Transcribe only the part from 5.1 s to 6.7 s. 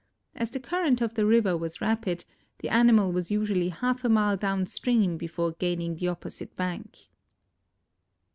before gaining the opposite